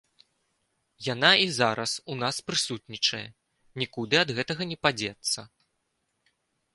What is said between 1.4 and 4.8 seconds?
і зараз у нас прысутнічае, нікуды ад гэтага не